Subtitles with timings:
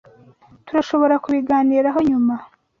[0.65, 2.35] Turashobora kubiganiraho nyuma.